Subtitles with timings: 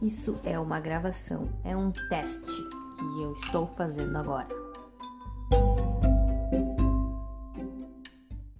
[0.00, 2.52] Isso é uma gravação, é um teste
[2.98, 4.55] que eu estou fazendo agora.